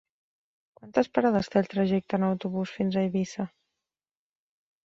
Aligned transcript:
Quantes 0.79 1.09
parades 1.17 1.51
té 1.55 1.59
el 1.61 1.69
trajecte 1.73 2.19
en 2.21 2.25
autobús 2.31 2.73
fins 2.79 2.99
a 2.99 3.05
Eivissa? 3.11 3.49